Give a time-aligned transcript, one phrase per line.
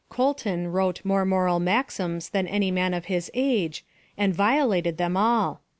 [0.09, 3.83] Colton wrote more moral maxims than any man of his afije,
[4.17, 5.61] and violated them all.